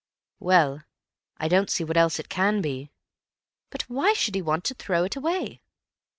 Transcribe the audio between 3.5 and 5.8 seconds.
"But why should he want to throw it away?"